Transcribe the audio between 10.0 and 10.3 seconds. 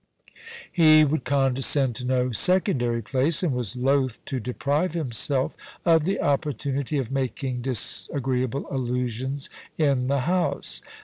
the